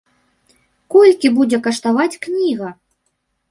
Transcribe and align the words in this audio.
Колькі 0.95 1.31
будзе 1.37 1.61
каштаваць 1.69 2.19
кніга? 2.27 2.75